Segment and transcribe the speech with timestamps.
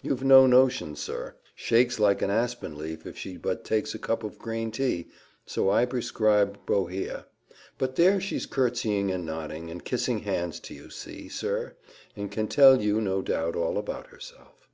[0.00, 1.34] you've no notion, sir!
[1.56, 5.08] shakes like an aspen leaf, if she but takes a cup of green tea
[5.44, 7.26] so I prescribe bohea.
[7.78, 11.16] But there she's curtsying, and nodding, and kissing hands to you, sir,
[11.80, 12.20] see!
[12.20, 14.68] and can tell you, no doubt, all about herself."